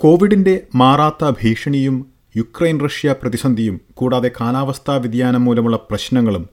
കോവിഡിന്റെ 0.00 0.66
മാറാത്ത 0.74 1.30
ഭീഷണിയും 1.30 2.06
യുക്രൈൻ 2.36 2.80
റഷ്യ 2.80 3.14
പ്രതിസന്ധിയും 3.22 3.80
കൂടാതെ 3.94 4.30
കാലാവസ്ഥാ 4.40 4.96
വ്യതിയാനം 4.96 5.44
മൂലമുള്ള 5.44 5.76
പ്രശ്നങ്ങളും 5.90 6.48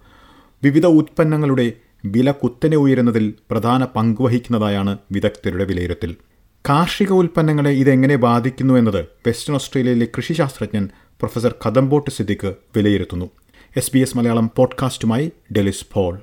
വിവിധ 0.63 0.85
ഉത്പന്നങ്ങളുടെ 0.85 1.71
വില 2.05 2.31
കുത്തനെ 2.31 2.77
ഉയരുന്നതിൽ 2.77 3.33
പ്രധാന 3.51 3.85
പങ്കുവഹിക്കുന്നതായാണ് 3.85 4.97
വിദഗ്ധരുടെ 5.11 5.63
വിലയിരുത്തൽ. 5.63 6.15
കാർഷിക 6.69 7.11
ഉൽപ്പന്നങ്ങളെ 7.11 7.69
ഇതെങ്ങനെ 7.69 8.15
ബാധിക്കുന്നു 8.15 8.73
എന്നത് 8.73 9.05
വെസ്റ്റേൺ 9.27 9.55
ഓസ്ട്രേലിയയിലെ 9.55 10.07
കൃഷിശാസ്ത്രജ്ഞൻ 10.17 10.89
പ്രൊഫസർ 10.97 11.55
കദംബോട്ട് 11.67 12.11
സിദ്ദിഖ് 12.11 12.53
വിലയിരുത്തുന്നു. 12.75 13.29
എസ് 13.75 13.91
ബി 13.93 13.99
എസ് 13.99 14.17
മലയാളം 14.17 14.51
പോഡ്കാസ്റ്റുമായി 14.55 15.31
ഡെലിസ് 15.57 15.85
പോൾ. 15.93 16.19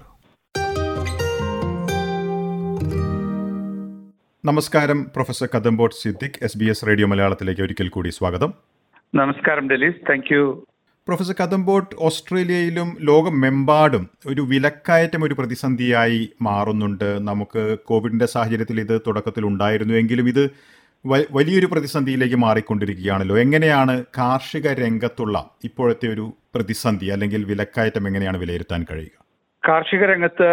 നമസ്കാരം 4.46 4.98
professor 5.04 5.48
Kadambot 5.54 5.94
Siddique 5.94 6.38
S 6.42 6.58
B 6.58 6.64
S 6.64 6.86
radio 6.86 7.06
മലയാളത്തിലേക്ക് 7.06 7.62
ഒരിക്കൽ 7.62 7.88
കൂടി 7.88 8.08
സ്വാഗതം. 8.08 8.50
നമസ്കാരം 9.14 9.68
Delys. 9.68 10.00
Thank 10.10 10.34
you 10.34 10.64
professor 11.08 11.34
Kadambot 11.40 11.96
ഓസ്ട്രേലിയയിലും 11.98 12.96
ലോകമെമ്പാടും 13.00 14.04
ഒരു 14.26 14.42
വിലക്കയറ്റം 14.50 15.24
ഒരു 15.24 15.34
പ്രതിസന്ധിയായി 15.34 16.28
മാറുന്നുണ്ട്. 16.42 17.18
നമുക്ക് 17.28 17.62
കോവിഡിന്റെ 17.86 18.26
സാഹചര്യത്തിൽ 18.26 18.80
ഇത് 18.80 19.00
തുടക്കത്തിൽ 19.06 19.46
ഉണ്ടായിരുന്നു 19.46 19.94
എങ്കിലും 19.94 20.28
ഇത് 20.28 20.44
വലിയൊരു 21.38 21.66
പ്രതിസന്ധിയിലേക്ക് 21.66 22.36
മാറിക്കൊണ്ടിരിക്കുകയാണല്ലോ. 22.36 23.38
എങ്ങനെയാണ് 23.38 24.04
കാർഷിക 24.18 24.74
രംഗത്തുള്ള 24.82 25.50
ഇപ്പോഴത്തെ 25.64 26.10
ഒരു 26.14 26.26
പ്രതിസന്ധി 26.54 27.06
അല്ലെങ്കിൽ 27.06 27.44
വിലക്കയറ്റം 27.52 28.06
എങ്ങനെയാണ് 28.10 28.40
വിലയിരുത്താൻ 28.44 28.84
കഴിയുക? 28.90 29.16
കാർഷിക 29.68 30.04
രംഗത്ത് 30.12 30.50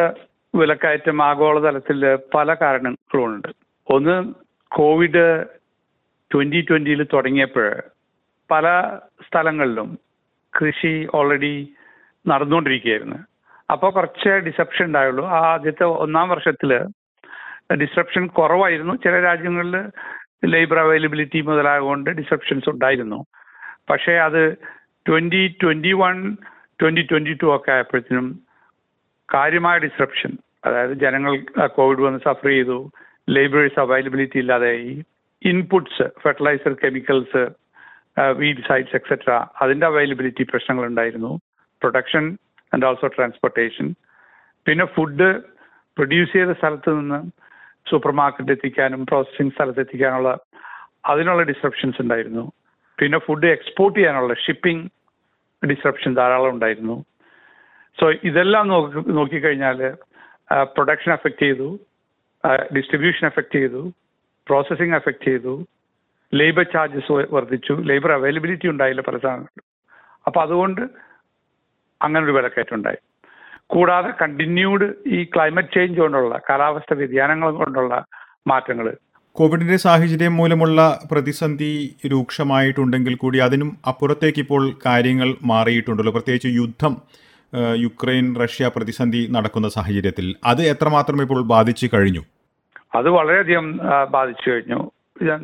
വിലക്കയറ്റം 0.55 1.19
ആഗോളതലത്തിൽ 1.23 1.99
പല 2.35 2.53
കാരണങ്ങളുണ്ട്. 2.53 3.51
ഒന്ന് 3.91 4.33
കോവിഡ് 4.71 5.45
ട്വന്റി 6.33 6.65
ട്വന്റിയിൽ 6.69 7.03
തുടങ്ങിയപ്പോൾ 7.13 7.83
പല 8.51 8.97
സ്ഥലങ്ങളിലും 9.27 9.99
കൃഷി 10.59 11.07
ഓൾറെഡി 11.15 11.73
നടന്നുകൊണ്ടിരിക്കുകയായിരുന്നു. 12.27 13.15
അപ്പോൾ 13.71 13.91
കുറച്ച് 13.91 14.29
ഡിസപ്ഷൻ 14.29 14.85
ഉണ്ടായുള്ളൂ. 14.85 15.25
ആ 15.25 15.39
ആദ്യത്തെ 15.53 15.83
ഒന്നാം 15.83 16.29
വർഷത്തിൽ 16.29 16.71
ഡിസപ്ഷൻ 17.73 18.27
കുറവായിരുന്നു. 18.27 18.95
ചില 18.95 19.21
രാജ്യങ്ങളിൽ 19.21 19.75
ലേബർ 20.45 20.79
അവൈലബിലിറ്റി 20.79 21.41
മുതലായതുകൊണ്ട് 21.41 22.09
ഡിസപ്ഷൻസ് 22.09 22.69
ഉണ്ടായിരുന്നു. 22.69 23.25
പക്ഷേ 23.89 24.13
അത് 24.13 24.57
twenty 25.07 25.55
twenty 25.63 25.93
one 25.93 26.37
twenty 26.81 27.07
twenty 27.11 27.33
two 27.33 27.55
ഒക്കെ 27.55 27.71
ആയപ്പോഴത്തേനും 27.71 28.39
കാര്യമായ 29.33 29.77
ഡിസപ്ഷൻ 29.77 30.37
അതായത് 30.65 30.93
ജനങ്ങൾ 30.93 31.31
കോവിഡ് 31.67 32.01
വന്ന് 32.01 32.19
സഫർ 32.19 32.47
ചെയ്തു. 32.47 32.91
ലേബേഴ്സ് 33.27 33.79
അവൈലബിലിറ്റി 33.85 34.39
ഇല്ലാതെയായി 34.43 34.93
inputs 35.41 36.05
fertiliser 36.23 36.73
chemicals 36.83 37.43
weedicides 38.69 38.95
etcetera 38.99 39.31
അതിന്റെ 39.61 39.85
അവൈലബിലിറ്റി 39.91 40.43
പ്രശ്നങ്ങൾ 40.51 40.85
ഉണ്ടായിരുന്നു 40.91 41.31
പ്രൊഡക്ഷൻ 41.81 42.25
ആൻഡ് 42.73 42.85
ഓൾസോ 42.89 43.07
ട്രാൻസ്പോർട്ടേഷൻ 43.15 43.87
പിന്നെ 44.65 44.85
ഫുഡ് 44.95 45.29
പ്രൊഡ്യൂസ് 45.97 46.33
ചെയ്ത 46.37 46.51
സ്ഥലത്ത് 46.59 46.91
നിന്ന് 46.97 47.19
സൂപ്പർ 47.89 48.11
മാർക്കറ്റ് 48.21 48.53
എത്തിക്കാനും 48.55 49.01
പ്രോസസ്സിംഗ് 49.11 49.53
സ്ഥലത്ത് 49.55 49.81
എത്തിക്കാനുള്ള 49.83 50.31
അതിനുള്ള 51.11 51.43
ഡിസ്ട്രപ്ഷൻസ് 51.51 52.01
ഉണ്ടായിരുന്നു. 52.03 52.43
പിന്നെ 52.99 53.17
ഫുഡ് 53.27 53.49
എക്സ്പോർട്ട് 53.57 53.95
ചെയ്യാനുള്ള 53.99 54.33
ഷിപ്പിംഗ് 54.43 54.85
ഡിസ്ട്രപ്ഷൻ 55.63 56.11
ധാരാളം 56.19 56.51
ഉണ്ടായിരുന്നു. 56.55 56.97
സോ 57.97 58.05
ഇതെല്ലാം 58.29 58.65
നോക്കി 58.73 59.01
നോക്കിക്കഴിഞ്ഞാൽ 59.19 59.79
പ്രൊഡക്ഷൻ 60.75 61.11
എഫക്റ്റ് 61.17 61.45
ചെയ്തു. 61.45 61.69
ഡിസ്ട്രിബ്യൂഷൻ 62.75 63.25
എഫക്റ്റ് 63.27 63.59
ചെയ്തു 63.59 63.81
പ്രോസസ്സിംഗ് 64.47 64.95
എഫക്റ്റ് 64.95 65.25
ചെയ്തു 65.25 65.53
ലേബർ 66.33 66.65
ചാർജസ് 66.73 67.11
വർദ്ധിച്ചു 67.35 67.73
ലേബർ 67.89 68.11
അവൈലബിലിറ്റി 68.11 68.67
ഉണ്ടായില്ല 68.67 69.01
പല 69.07 69.17
സാധനങ്ങളിലും. 69.17 69.65
അപ്പോൾ 70.27 70.41
അതുകൊണ്ട് 70.41 70.81
അങ്ങനെ 72.01 72.23
ഒരു 72.25 72.35
വിലക്കയറ്റം 72.37 72.75
ഉണ്ടായി. 72.75 72.99
കൂടാതെ 73.73 74.11
കണ്ടിന്യൂഡ് 74.21 74.87
ഈ 75.17 75.23
ക്ലൈമറ്റ് 75.33 75.73
ചേഞ്ച് 75.75 75.99
കൊണ്ടുള്ള 76.01 76.41
കാലാവസ്ഥ 76.49 76.93
വ്യതിയാനങ്ങൾ 76.93 77.51
കൊണ്ടുള്ള 77.51 78.05
മാറ്റങ്ങൾ. 78.51 78.87
കോവിഡിന്റെ 79.37 79.77
സാഹചര്യം 79.77 80.33
മൂലമുള്ള 80.37 80.79
പ്രതിസന്ധി 81.11 81.97
രൂക്ഷമായിട്ടുണ്ടെങ്കിൽ 82.11 83.15
കൂടി 83.15 83.37
അതിനും 83.37 83.77
അപ്പുറത്തേക്ക് 83.87 84.41
ഇപ്പോൾ 84.45 84.63
കാര്യങ്ങൾ 84.85 85.29
മാറിയിട്ടുണ്ടല്ലോ. 85.51 86.11
പ്രത്യേകിച്ച് 86.11 86.47
യുദ്ധം 86.47 86.95
യുക്രൈൻ 87.85 88.35
റഷ്യ 88.41 88.71
പ്രതിസന്ധി 88.75 89.27
നടക്കുന്ന 89.35 89.67
സാഹചര്യത്തിൽ 89.69 90.35
അത് 90.45 90.61
എത്രമാത്രം 90.73 91.21
ഇപ്പോൾ 91.21 91.41
ബാധിച്ചു 91.53 91.89
കഴിഞ്ഞു? 91.93 92.23
അത് 92.97 93.07
വളരെയധികം 93.17 93.65
ബാധിച്ചു 94.15 94.45
കഴിഞ്ഞു. 94.49 94.79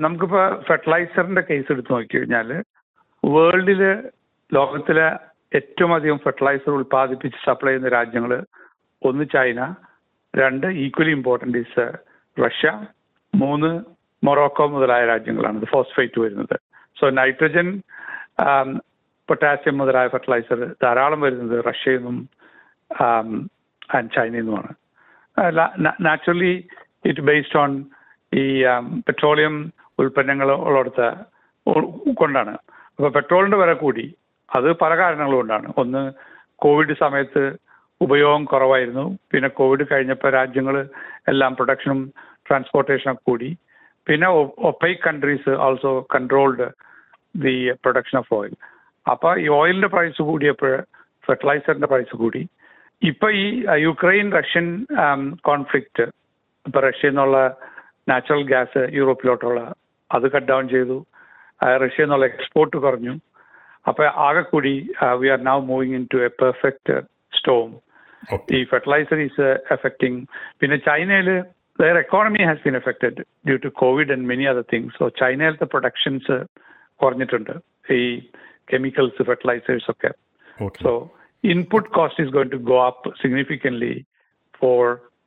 നമുക്കിപ്പോ 0.03 0.41
ഫെർട്ടിലൈസറിന്റെ 0.67 1.43
കേസ് 1.49 1.71
എടുത്ത് 1.73 1.93
നോക്കിക്കഴിഞ്ഞാൽ 1.93 2.49
വേൾഡിൽ 3.23 3.81
ലോകത്തിലെ 4.51 5.07
ഏറ്റവും 5.57 5.91
അധികം 5.95 6.17
ഫെർട്ടിലൈസർ 6.25 6.71
ഉൽപ്പാദിപ്പിച്ച് 6.77 7.39
സപ്ലൈ 7.45 7.71
ചെയ്യുന്ന 7.71 7.89
രാജ്യങ്ങൾ 7.97 8.33
ഒന്ന് 9.01 9.25
ചൈന 9.35 9.59
രണ്ട് 10.33 10.67
ഈക്വലി 10.85 11.13
ഇമ്പോർട്ടന്റ് 11.17 11.61
ഈസ് 11.63 11.85
റഷ്യ 12.37 12.71
മൂന്ന് 13.33 13.69
മൊറോക്കോ 14.23 14.65
മുതലായ 14.67 15.05
രാജ്യങ്ങളാണ് 15.05 15.59
ഇത് 15.61 15.67
ഫോസ്ഫേറ്റ് 15.73 16.19
വരുന്നത്. 16.21 16.55
സോ 16.99 17.05
നൈട്രജൻ 17.19 17.67
പൊട്ടാസ്യം 19.29 19.77
മുതലായ 19.77 20.07
ഫെർട്ടിലൈസർ 20.07 20.59
ധാരാളം 20.83 21.21
വരുന്നത് 21.21 21.55
റഷ്യയിൽ 21.69 22.01
നിന്നും 22.03 22.17
ആൻഡ് 23.97 24.09
ചൈനയിൽ 24.15 24.45
നിന്നുമാണ്. 24.45 24.73
നാച്ചുറലി 26.07 26.53
ഇറ്റ് 27.09 27.25
ബേസ്ഡ് 27.29 27.59
ഓൺ 27.63 27.71
ഈ 28.33 28.45
പെട്രോളിയം 29.07 29.55
ഉൽപ്പന്നങ്ങൾ 29.99 30.49
ഉള്ളിടത്ത് 30.67 31.07
കൊണ്ടാണ്. 32.21 32.53
അപ്പോൾ 32.95 33.11
പെട്രോളിന്റെ 33.17 33.57
വില 33.57 33.71
കൂടി 33.73 34.05
അത് 34.55 34.67
പല 34.81 34.91
കാരണങ്ങൾ 34.97 35.35
കൊണ്ടാണ്. 35.35 35.67
ഒന്ന് 35.81 36.01
കോവിഡ് 36.65 36.93
സമയത്ത് 37.03 37.43
ഉപയോഗം 38.01 38.43
കുറവായിരുന്നു. 38.45 39.05
പിന്നെ 39.31 39.49
കോവിഡ് 39.59 39.85
കഴിഞ്ഞപ്പോൾ 39.91 40.31
രാജ്യങ്ങൾ 40.39 40.75
എല്ലാം 41.27 41.55
പ്രൊഡക്ഷനും 41.55 42.01
ട്രാൻസ്പോർട്ടേഷനും 42.47 43.17
കൂടി. 43.27 43.49
പിന്നെ 44.07 44.27
OPEC 44.69 44.91
countries 44.93 45.53
also 45.65 45.91
controlled 46.15 46.67
the 47.45 47.55
production 47.83 48.17
of 48.19 48.33
oil 48.33 48.53
അപ്പോൾ 49.05 49.31
ഈ 49.43 49.47
ഓയിലിന്റെ 49.57 49.89
പ്രൈസ് 49.95 50.21
കൂടിയപ്പോൾ 50.29 50.73
ഫെർട്ടിലൈസറിന്റെ 51.27 51.87
പ്രൈസ് 51.87 52.15
കൂടി. 52.21 52.41
ഇപ്പോൾ 53.09 53.31
ഈ 53.41 53.45
യുക്രൈൻ 53.87 54.27
റഷ്യൻ 54.39 54.67
കോൺഫ്ലിക്റ്റ് 55.49 56.05
ഇപ്പൊ 56.67 56.79
റഷ്യയിൽ 56.79 57.13
നിന്നുള്ള 57.13 57.37
നാച്ചുറൽ 58.09 58.43
ഗ്യാസ് 58.43 58.81
യൂറോപ്പിലോട്ടുള്ള 58.93 59.59
അത് 60.09 60.31
കട്ട് 60.31 60.47
ഡൗൺ 60.47 60.69
ചെയ്തു. 60.69 60.97
ആ, 61.63 61.77
റഷ്യയിൽ 61.77 62.05
നിന്നുള്ള 62.05 62.25
എക്സ്പോർട്ട് 62.25 62.77
കുറഞ്ഞു. 62.77 63.13
അപ്പൊ 63.87 64.03
ആകെ 64.27 64.41
കൂടി 64.41 64.73
we 65.19 65.27
are 65.27 65.43
now 65.43 65.59
moving 65.59 65.95
into 66.13 66.17
a 66.17 66.29
perfect 66.41 66.95
storm 67.37 67.67
ഈ 68.51 68.63
ഫെർട്ടിലൈസർ 68.63 69.19
ഈസ് 69.19 69.47
എഫക്റ്റിംഗ് 69.71 70.19
പിന്നെ 70.59 70.77
ചൈനയിൽ 70.77 71.29
their 71.79 71.97
economy 71.97 72.43
has 72.43 72.63
been 72.65 72.75
affected 72.75 73.17
due 73.47 73.57
to 73.57 73.67
Covid 73.67 74.11
and 74.11 74.27
many 74.27 74.45
other 74.45 74.65
things 74.73 74.97
so 74.97 75.09
ചൈനയിലത്തെ 75.09 75.65
productions 75.65 76.37
കുറഞ്ഞിട്ടുണ്ട്. 76.99 77.53
ഈ 77.93 78.01
കെമിക്കൽസ് 78.73 79.23
ഫെർട്ടിലൈസേഴ്സ് 79.23 79.91
ഒക്കെ. 79.91 80.11
Okay 80.57 80.81
So 80.83 80.91
input 81.43 81.85
cost 81.97 82.17
is 82.19 82.29
going 82.29 82.49
to 82.49 82.59
go 82.69 82.77
up 82.87 82.99
significantly 83.21 83.95
for 84.61 84.79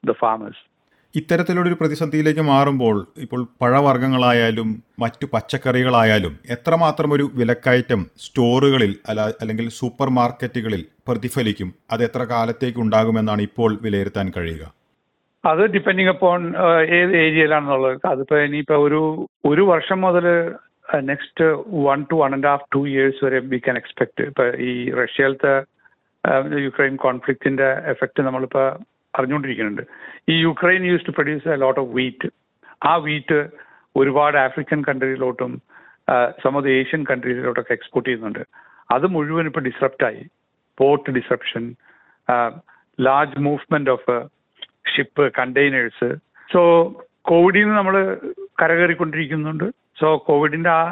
the 0.09 0.15
farmers. 0.23 0.59
ഇത്തരത്തിലുള്ളൊരു 1.15 1.75
പ്രതിസന്ധിയിലേക്ക് 1.81 2.41
മാറുമ്പോൾ 2.49 2.97
ഇപ്പോൾ 3.17 3.41
പഴവർഗങ്ങളായാലും 3.63 4.69
മറ്റു 4.99 5.27
പച്ചക്കറികളായാലും 5.33 6.35
എത്രമാത്രം 6.51 7.13
ഒരു 7.13 7.31
വിലക്കയറ്റം 7.35 8.07
സ്റ്റോറുകളിൽ 8.19 8.93
അല്ല 9.09 9.21
അല്ലെങ്കിൽ 9.41 9.69
സൂപ്പർ 9.71 10.09
മാർക്കറ്റുകളിൽ 10.11 10.83
പ്രതിഫലിക്കും 11.09 11.71
അത് 11.91 12.05
എത്ര 12.05 12.25
കാലത്തേക്ക് 12.25 12.79
ഉണ്ടാകുമെന്നാണ് 12.79 13.43
ഇപ്പോൾ 13.43 13.79
വിലയിരുത്താൻ 13.83 14.29
കഴിയുക? 14.37 14.63
അത് 15.45 15.63
ഡിപ്പെൻഡിങ് 15.67 16.09
അപ്പോൺ 16.09 16.41
ഏത് 16.95 17.13
ഏരിയയിലാണെന്നുള്ളത് 17.17 18.07
അതിപ്പോ 18.07 18.39
ഇനിയിപ്പോ 18.39 18.77
ഒരു 18.87 19.01
ഒരു 19.45 19.63
വർഷം 19.63 20.01
മുതൽ 20.01 20.27
next 21.05 21.45
one 21.85 22.01
to 22.11 22.17
one 22.17 22.33
and 22.35 22.49
half 22.49 22.69
to 22.75 22.81
years 22.89 23.25
വരെ 23.25 23.39
വി 23.49 23.59
ക്യാൻ 23.59 23.77
എക്സ്പെക്ട് 23.77 24.23
ഇപ്പൊ 24.23 24.47
ഈ 24.65 24.73
റഷ്യയിലത്തെ 25.01 25.55
യുക്രൈൻ 26.65 26.97
കോൺഫ്ലിക്റ്റിന്റെ 26.97 27.69
എഫക്റ്റ് 27.87 28.23
നമ്മളിപ്പോ 28.23 28.65
അറിഞ്ഞുകൊണ്ടിരിക്കുന്നുണ്ട്. 29.17 29.85
ഈ 30.33 30.35
Ukraine 30.47 30.83
use 30.91 31.07
to 31.07 31.15
produce 31.17 31.49
a 31.55 31.57
lot 31.65 31.81
of 31.83 31.91
wheat 31.99 32.29
ആ 32.91 32.93
വീറ്റ് 33.07 33.39
ഒരുപാട് 34.01 34.37
ആഫ്രിക്കൻ 34.47 34.81
കൺട്രിയിലോട്ടും 34.89 35.53
സം 36.43 36.55
ഓഫ് 36.59 36.71
ഏഷ്യൻ 36.79 37.03
കൺട്രീസിലോട്ടൊക്കെ 37.11 37.73
എക്സ്പോർട്ട് 37.79 38.09
ചെയ്യുന്നുണ്ട്. 38.09 38.43
അത് 38.95 39.07
മുഴുവൻ 39.15 39.47
ഇപ്പൊ 39.51 39.61
ഡിസ്റപ്റ്റായി 39.69 40.23
port 40.79 41.11
disruption 41.17 41.65
large 43.07 43.43
movement 43.47 43.93
of 43.97 44.17
ship 44.93 45.25
containers 45.39 46.09
so 46.53 46.61
കോവിഡിൽ 47.31 47.63
നിന്ന് 47.63 47.77
നമ്മൾ 47.79 47.97
കരകയറിക്കൊണ്ടിരിക്കുന്നുണ്ട്. 48.63 49.67
സോ 50.01 50.09
കോവിഡിന്റെ 50.29 50.71
ആ 50.71 50.83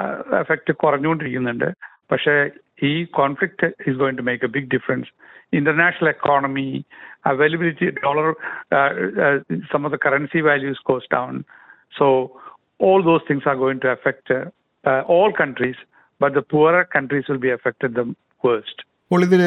എഫക്റ്റ് 0.43 0.73
കുറഞ്ഞുകൊണ്ടിരിക്കുന്നുണ്ട്. 0.83 1.69
പക്ഷേ 2.11 2.35
ഈ 2.83 2.93
conflict 3.05 3.67
is 3.89 3.97
going 3.97 4.19
to 4.19 4.23
make 4.23 4.45
a 4.45 4.53
big 4.57 4.71
difference 4.75 5.11
international 5.53 6.09
economy 6.09 6.69
availability 7.25 7.87
dollar 8.05 8.29
some 9.73 9.85
of 9.87 9.93
the 9.95 9.99
currency 10.07 10.41
values 10.41 10.85
goes 10.91 11.11
down 11.15 11.37
so 11.99 12.09
all 12.81 13.03
those 13.03 13.27
things 13.31 13.49
are 13.49 13.57
going 13.57 13.81
to 13.81 13.89
affect 13.89 14.37
all 15.19 15.33
countries 15.43 15.83
but 16.21 16.35
the 16.39 16.43
poor 16.55 16.77
countries 16.97 17.27
will 17.31 17.43
be 17.47 17.49
affected 17.49 17.95
the 17.95 18.05
worst 18.45 18.85
അപ്പോൾ 19.11 19.23
ഇതിൽ 19.25 19.43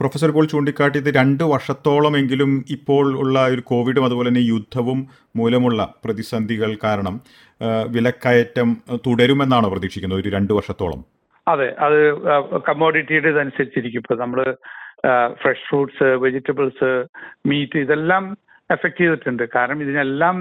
professor 0.00 0.28
ഇപ്പോൾ 0.28 0.46
ചൂണ്ടിക്കാട്ടിയത് 0.46 1.08
രണ്ട് 1.16 1.44
വർഷത്തോളമെങ്കിലും 1.44 2.64
ഇപ്പോൾ 2.70 3.06
ഉള്ള 3.22 3.46
ഒരു 3.46 3.60
കോവിഡും 3.60 4.04
അതുപോലെ 4.04 4.28
തന്നെ 4.28 4.40
യുദ്ധവും 4.40 4.98
മൂലമുള്ള 5.36 5.94
പ്രതിസന്ധികൾ 6.04 6.78
കാരണം 6.84 7.14
വിലക്കയറ്റം 7.86 8.68
തുടരുമെന്നാണോ 9.06 9.68
പ്രതീക്ഷിക്കുന്നത്? 9.68 10.20
ഒരു 10.20 10.28
രണ്ട് 10.28 10.52
വർഷത്തോളം. 10.52 11.00
അതെ 11.46 11.68
അത് 11.84 11.98
കമ്മോഡിറ്റിയുടെ 12.68 13.30
ഇതനുസരിച്ചിരിക്കും 13.34 14.02
ഇപ്പൊ 14.02 14.14
നമ്മൾ 14.22 14.40
ഫ്രഷ് 15.42 15.64
ഫ്രൂട്ട്സ് 15.68 16.08
വെജിറ്റബിൾസ് 16.24 16.90
മീറ്റ് 17.50 17.78
ഇതെല്ലാം 17.84 18.24
എഫക്ട് 18.74 19.00
ചെയ്തിട്ടുണ്ട്. 19.00 19.44
കാരണം 19.54 19.78
ഇതിനെല്ലാം 19.84 20.36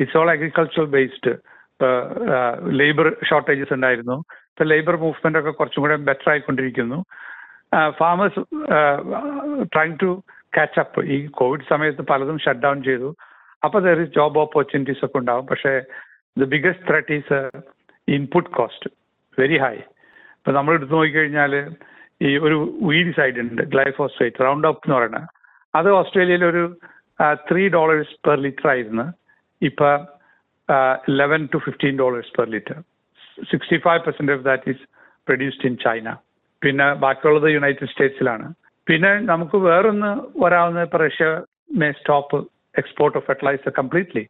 it's 0.00 0.18
all 0.20 0.30
agricultural 0.34 0.88
based 0.96 1.32
labour 2.80 3.08
shortages 3.28 3.74
ഉണ്ടായിരുന്നു. 3.76 4.16
ഇപ്പൊ 4.52 4.64
ലേബർ 4.72 4.96
മൂവ്മെന്റ് 5.02 5.40
ഒക്കെ 5.40 5.52
കുറച്ചും 5.58 5.82
കൂടെ 5.84 5.96
better 6.08 6.28
ആയിക്കൊണ്ടിരിക്കുന്നു. 6.32 6.98
Farmers 8.00 8.42
trying 9.74 9.98
to 10.02 10.10
catch 10.56 10.80
up 10.82 11.00
ഈ 11.14 11.16
കോവിഡ് 11.40 11.68
സമയത്ത് 11.72 12.02
പലതും 12.10 12.38
ഷട്ട് 12.44 12.62
ഡൗൺ 12.66 12.78
ചെയ്തു. 12.88 13.10
അപ്പൊ 13.66 13.78
ദർ 13.86 14.00
ഇസ് 14.04 14.14
ജോബ് 14.16 14.40
ഓപ്പർച്യൂണിറ്റീസ് 14.44 15.04
ഒക്കെ 15.06 15.18
ഉണ്ടാവും. 15.22 15.46
പക്ഷേ 15.50 15.72
the 16.40 16.48
biggest 16.54 16.86
threat 16.90 17.18
is 17.18 17.38
input 18.16 18.50
cost 18.58 18.90
very 19.38 19.58
high 19.64 19.76
ഇപ്പൊ 20.46 20.54
നമ്മൾ 20.56 20.74
എടുത്തു 20.74 20.94
നോക്കിക്കഴിഞ്ഞാൽ 20.94 21.52
ഈ 22.20 22.28
ഒരു 22.38 22.56
വീഡ് 22.88 23.12
സൈഡ് 23.16 23.38
ഉണ്ട് 23.44 23.62
ഗ്ലൈഫോസൈറ്റ് 23.72 24.44
റൗണ്ട് 24.44 24.66
അപ്പ് 24.68 24.84
എന്ന് 24.86 24.94
പറയുന്നത് 24.96 25.24
അത് 25.74 25.88
ഓസ്ട്രേലിയയിൽ 25.96 26.44
ഒരു 26.50 26.62
ത്രീ 27.48 27.62
ഡോളേഴ്സ് 27.68 28.14
പെർ 28.26 28.36
ലിറ്റർ 28.44 28.66
ആയിരുന്നു. 28.72 29.06
ഇപ്പൊ 29.62 29.88
eleven 31.20 31.40
to 31.52 31.60
fifteen 31.64 31.94
dollars 32.02 32.30
per 32.36 32.46
litre 32.54 32.76
sixty 33.50 33.78
five 33.86 34.02
percent 34.06 34.34
of 34.36 34.44
that 34.44 34.70
is 34.72 34.84
produced 35.26 35.68
in 35.70 35.74
China 35.84 36.12
പിന്നെ 36.62 36.86
ബാക്കിയുള്ളത് 37.04 37.48
യുണൈറ്റഡ് 37.56 37.90
സ്റ്റേറ്റ്സിലാണ് 37.92 38.46
പിന്നെ 38.86 39.12
നമുക്ക് 39.32 39.60
വേറൊന്ന് 39.66 40.12
വരാവുന്ന 40.44 40.86
ഇപ്പൊ 40.88 41.00
Russia 41.04 41.28
may 41.82 41.90
stop 42.00 42.40
export 42.74 43.18
of 43.18 43.26
fertiliser 43.30 43.74
completely 43.80 44.24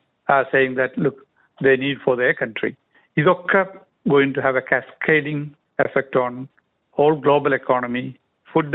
saying 0.52 0.76
that 0.80 1.04
look 1.06 1.22
the 1.58 1.76
need 1.84 2.00
for 2.06 2.16
the 2.22 2.32
country 2.42 2.72
ഇതൊക്കെ 3.16 3.62
going 4.06 4.32
to 4.34 4.40
have 4.40 4.56
a 4.56 4.64
cascading 4.64 5.38
effect 5.79 6.15
on 6.17 6.31
whole 6.97 7.15
global 7.17 7.53
economy, 7.53 8.05
food 8.49 8.71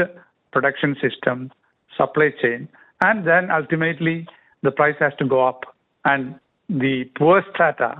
production 0.53 0.97
system, 0.97 1.37
supply 1.93 2.31
chain, 2.43 2.61
and 3.01 3.27
then 3.27 3.51
ultimately 3.51 4.17
the 4.63 4.73
price 4.73 4.99
has 5.01 5.15
to 5.17 5.27
go 5.27 5.47
up, 5.47 5.61
and 6.05 6.23
the 6.69 6.95
poor 7.19 7.45
strata 7.51 7.91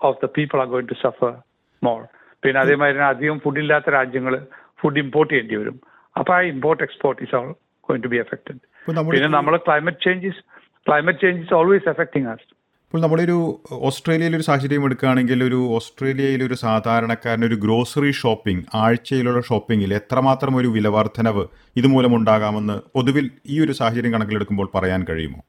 of 0.00 0.14
the 0.22 0.28
people 0.28 0.60
are 0.60 0.66
going 0.68 0.88
to 0.88 0.98
suffer 1.02 1.32
more. 1.82 2.04
പിന്നെ 2.42 2.58
അതേമാതിരി 2.62 3.00
അധികം 3.06 3.36
food 3.44 3.60
ഇല്ലാത്ത 3.60 3.88
രാജ്യങ്ങൾ 3.96 4.34
food 4.80 5.00
import 5.02 5.30
ചെയ്യേണ്ടി 5.32 5.56
വരും 5.60 5.76
അപ്പൊ 6.16 6.32
ആ 6.36 6.40
import 6.50 6.82
export 6.86 7.20
is 7.24 7.34
all 7.38 7.46
going 7.84 8.02
to 8.06 8.10
be 8.14 8.18
affected 8.24 8.58
ഇപ്പോൾ 8.80 8.94
നമ്മൾ 8.98 9.12
പിന്നെ 9.14 9.30
നമ്മൾ 9.36 9.54
climate 9.68 10.02
changes 10.06 10.40
climate 10.86 11.20
change 11.22 11.40
is 11.44 11.54
always 11.58 11.88
affecting 11.94 12.28
us 12.34 12.46
ഇപ്പോൾ 12.89 13.21
ഒരു 13.23 13.35
ഓസ്ട്രേലിയയിൽ 13.87 14.35
ഒരു 14.37 14.45
സാഹചര്യം 14.45 14.85
എടുക്കുകയാണെങ്കിൽ 14.85 15.39
ഒരു 15.47 15.57
ഓസ്ട്രേലിയയിൽ 15.77 16.41
ഒരു 16.45 16.55
സാധാരണക്കാരന് 16.63 17.45
ഒരു 17.49 17.57
ഗ്രോസറി 17.63 18.11
ഷോപ്പിംഗ് 18.19 18.63
ആഴ്ചയിലുള്ള 18.83 19.41
ഷോപ്പിങ്ങിൽ 19.49 19.91
എത്രമാത്രം 19.97 20.53
ഒരു 20.61 20.69
വിലവർദ്ധനവ് 20.75 21.43
ഇതുമൂലം 21.79 22.13
ഉണ്ടാകാമെന്ന് 22.19 22.75
പൊതുവിൽ 22.95 23.25
ഈ 23.53 23.57
ഒരു 23.65 23.73
സാഹചര്യം 23.79 24.13
കണക്കിലെടുക്കുമ്പോൾ 24.15 24.69
പറയാൻ 24.75 25.03
കഴിയുമോ? 25.09 25.39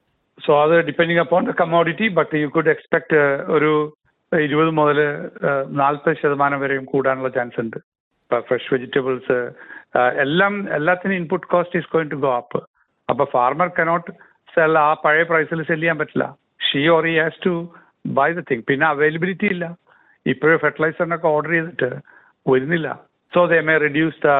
സോ 0.47 0.53
അത് 0.65 0.75
depending 0.89 1.23
upon 1.25 1.49
the 1.51 1.55
commodity 1.63 2.09
but 2.19 2.43
you 2.43 2.51
could 2.57 2.73
expect 2.75 3.23
ഒരു 3.57 3.73
ഇരുപത് 4.33 4.71
മുതൽ 4.81 5.01
നാൽപ്പത് 5.83 6.21
ശതമാനം 6.23 6.61
വരെയും 6.65 6.85
കൂടാനുള്ള 6.93 7.31
ചാൻസ് 7.39 7.61
ഉണ്ട്. 7.65 7.79
ഫ്രഷ് 8.49 8.71
വെജിറ്റബിൾസ് 8.75 9.39
എല്ലാം 10.27 10.53
എല്ലാത്തിനും 10.79 11.17
input 11.21 11.49
cost 11.55 11.79
is 11.81 11.91
going 11.95 12.13
to 12.15 12.21
go 12.27 12.33
up 12.43 12.61
അപ്പൊ 13.09 13.25
ഫാർമർ 13.33 13.71
കനോട്ട് 13.81 14.11
സെൽ 14.55 14.79
ആ 14.85 14.89
പഴയ 15.07 15.25
പ്രൈസിൽ 15.33 15.61
സെല്ല് 15.71 15.83
ചെയ്യാൻ 15.83 15.99
പറ്റില്ല. 16.03 16.27
She 16.69 16.83
or 16.97 17.05
he 17.13 17.15
has 17.23 17.41
to 17.47 17.55
buy 18.19 18.29
the 18.39 18.43
thing 18.51 18.65
പിന്നെ 18.71 18.87
അവൈലബിലിറ്റി 18.93 19.49
ഇല്ല. 19.55 19.65
ഇപ്പോഴും 20.27 20.59
ഫെർട്ടിലൈസറിനൊക്കെ 20.65 21.29
ഓർഡർ 21.37 21.53
ചെയ്തിട്ട് 21.57 21.91
വരുന്നില്ല. 22.47 22.89
So 23.33 23.41
they 23.53 23.59
may 23.69 23.75
reduce 23.87 24.19
the 24.27 24.31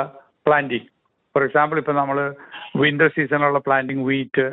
planting 0.47 0.89
for 1.35 1.43
example 1.49 1.79
ഇപ്പം 1.83 1.97
നമ്മൾ 2.03 2.19
വിന്റർ 2.83 3.09
സീസണിലുള്ള 3.17 3.61
പ്ലാന്റിങ് 3.67 4.07
വീറ്റ് 4.11 4.47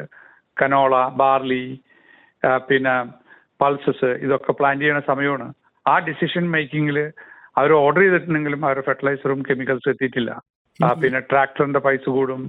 കനോള 0.58 0.96
ബാർലി 1.22 1.64
പിന്നെ 2.70 2.94
പൾസസ് 3.62 4.10
ഇതൊക്കെ 4.26 4.52
പ്ലാൻ 4.60 4.76
ചെയ്യുന്ന 4.82 5.02
സമയമാണ് 5.12 5.48
ആ 5.86 5.94
ഡിസിഷൻ 6.10 6.44
മേക്കിങ്ങിൽ 6.56 6.98
അവർ 7.60 7.72
ഓർഡർ 7.84 8.02
ചെയ്തിട്ടുണ്ടെങ്കിലും 8.04 8.62
അവർ 8.68 8.78
ഫെർട്ടിലൈസറും 8.88 9.40
കെമിക്കൽസും 9.48 9.92
എത്തിയിട്ടില്ല. 9.94 10.32
പിന്നെ 11.04 11.20
ട്രാക്ടറിന്റെ 11.32 11.80
പ്രൈസ് 11.86 12.10
കൂടും. 12.18 12.42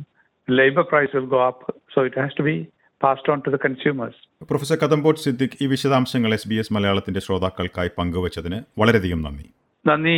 Labour 0.49 0.85
price 0.91 1.13
will 1.17 1.29
go 1.35 1.41
up 1.51 1.73
so 1.95 2.05
it 2.09 2.21
has 2.23 2.37
to 2.41 2.45
be 2.49 2.57
passed 3.01 3.31
on 3.33 3.39
to 3.47 3.51
the 3.51 3.59
consumers 3.65 4.21
professor 4.51 4.77
Kadambot 4.77 5.21
Siddique 5.21 5.59
ഈ 5.63 5.67
വിശദാംശങ്ങൾ 5.67 6.33
എസ് 6.33 6.49
ബി 6.49 6.55
എസ് 6.55 6.73
മലയാളത്തിന്റെ 6.73 7.21
ശ്രോതാക്കൾക്കായി 7.21 7.91
പങ്കുവച്ചതിന് 7.99 8.59
വളരെയധികം 8.81 9.23
നന്ദി. 9.23 9.47
നന്ദി 9.85 10.17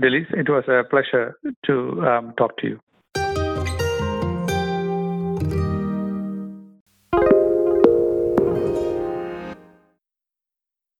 Delys 0.00 0.32
it 0.38 0.50
was 0.50 0.70
a 0.70 0.80
pleasure 0.92 1.24
to 1.68 1.74
talk 2.40 2.54
to 2.62 2.66
you 2.66 2.76